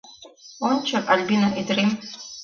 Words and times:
Ончо, 0.67 0.95
Альбина 1.13 1.49
ӱдырем. 1.59 1.91